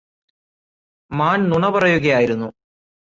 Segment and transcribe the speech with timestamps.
[1.11, 2.49] മാന് നുണപറയുകയായിരുന്നു